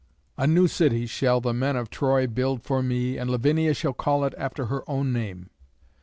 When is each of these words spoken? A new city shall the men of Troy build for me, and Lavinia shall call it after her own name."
A 0.35 0.47
new 0.47 0.67
city 0.67 1.05
shall 1.05 1.41
the 1.41 1.53
men 1.53 1.75
of 1.75 1.91
Troy 1.91 2.25
build 2.25 2.63
for 2.63 2.81
me, 2.81 3.19
and 3.19 3.29
Lavinia 3.29 3.75
shall 3.75 3.93
call 3.93 4.25
it 4.25 4.33
after 4.35 4.65
her 4.65 4.83
own 4.89 5.13
name." 5.13 5.51